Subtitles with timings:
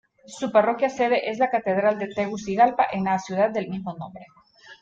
[0.25, 4.25] Su parroquia sede es la Catedral de Tegucigalpa en la ciudad del mismo nombre.